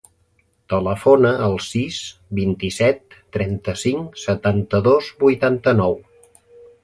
[0.73, 1.99] Telefona al sis,
[2.39, 5.97] vint-i-set, trenta-cinc, setanta-dos, vuitanta-nou.